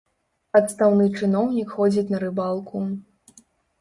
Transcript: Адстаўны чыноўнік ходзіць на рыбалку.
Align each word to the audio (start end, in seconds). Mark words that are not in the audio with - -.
Адстаўны 0.59 1.05
чыноўнік 1.21 1.69
ходзіць 1.77 2.09
на 2.15 2.23
рыбалку. 2.25 2.77